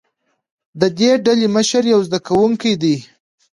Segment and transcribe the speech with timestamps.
[0.79, 2.95] د دې ډلې مشر یو زده کوونکی دی.